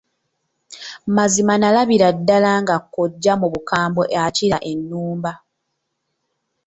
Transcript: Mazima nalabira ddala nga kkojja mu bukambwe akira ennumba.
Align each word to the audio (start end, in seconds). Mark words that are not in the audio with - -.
Mazima 1.15 1.53
nalabira 1.57 2.07
ddala 2.17 2.51
nga 2.61 2.75
kkojja 2.81 3.33
mu 3.41 3.47
bukambwe 3.53 4.03
akira 4.25 4.57
ennumba. 4.71 5.31